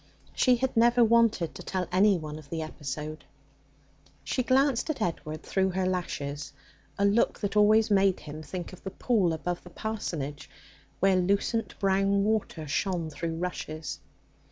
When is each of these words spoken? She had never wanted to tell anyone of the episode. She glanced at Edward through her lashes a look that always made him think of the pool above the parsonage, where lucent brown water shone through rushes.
She 0.33 0.55
had 0.55 0.75
never 0.75 1.03
wanted 1.03 1.53
to 1.53 1.61
tell 1.61 1.87
anyone 1.91 2.39
of 2.39 2.49
the 2.49 2.63
episode. 2.63 3.23
She 4.23 4.41
glanced 4.41 4.89
at 4.89 4.99
Edward 4.99 5.43
through 5.43 5.69
her 5.73 5.85
lashes 5.85 6.53
a 6.97 7.05
look 7.05 7.39
that 7.41 7.55
always 7.55 7.91
made 7.91 8.21
him 8.21 8.41
think 8.41 8.73
of 8.73 8.83
the 8.83 8.89
pool 8.89 9.31
above 9.31 9.63
the 9.63 9.69
parsonage, 9.69 10.49
where 11.01 11.15
lucent 11.17 11.77
brown 11.77 12.23
water 12.23 12.67
shone 12.67 13.11
through 13.11 13.35
rushes. 13.35 13.99